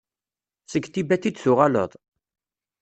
[0.71, 1.91] Seg Tibet i d-tuɣaleḍ?